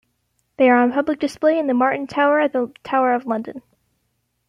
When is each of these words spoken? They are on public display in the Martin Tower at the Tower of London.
They 0.57 0.67
are 0.67 0.77
on 0.81 0.93
public 0.93 1.19
display 1.19 1.59
in 1.59 1.67
the 1.67 1.75
Martin 1.75 2.07
Tower 2.07 2.39
at 2.39 2.53
the 2.53 2.73
Tower 2.83 3.13
of 3.13 3.27
London. 3.27 3.61